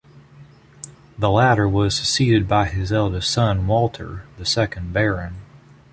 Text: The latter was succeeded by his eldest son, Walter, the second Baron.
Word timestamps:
The 1.19 1.29
latter 1.29 1.69
was 1.69 1.95
succeeded 1.95 2.47
by 2.47 2.69
his 2.69 2.91
eldest 2.91 3.29
son, 3.29 3.67
Walter, 3.67 4.23
the 4.39 4.47
second 4.47 4.91
Baron. 4.91 5.35